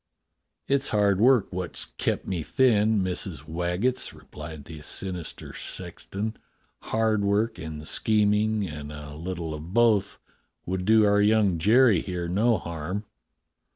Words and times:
"It's 0.67 0.89
hard 0.89 1.21
work 1.21 1.53
wot's 1.53 1.85
kept 1.85 2.25
me 2.25 2.41
thin, 2.41 3.03
Missus 3.03 3.47
Wag 3.47 3.81
getts," 3.83 4.15
replied 4.15 4.65
the 4.65 4.81
sinister 4.81 5.53
sexton; 5.53 6.37
"hard 6.79 7.23
work 7.23 7.59
and 7.59 7.87
scheming; 7.87 8.67
and 8.67 8.91
a 8.91 9.13
little 9.13 9.53
of 9.53 9.75
both 9.75 10.17
would 10.65 10.85
do 10.85 11.05
our 11.05 11.21
young 11.21 11.59
Jerry 11.59 12.01
here 12.01 12.27
no 12.27 12.57
harm." 12.57 13.05